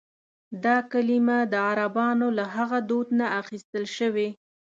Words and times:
دا 0.63 0.77
کلیمه 0.91 1.37
د 1.51 1.53
عربانو 1.69 2.27
له 2.37 2.45
هغه 2.55 2.77
دود 2.89 3.07
نه 3.19 3.27
اخیستل 3.41 3.85
شوې. 3.97 4.29